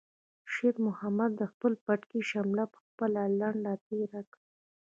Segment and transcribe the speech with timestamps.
[0.53, 4.45] شېرمحمد د خپل پټکي شمله په خپله لنده تېره کړه.